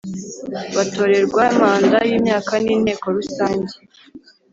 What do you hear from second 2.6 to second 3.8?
n inteko rusange